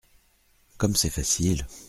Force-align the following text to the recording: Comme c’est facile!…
Comme 0.79 0.95
c’est 0.95 1.11
facile!… 1.11 1.67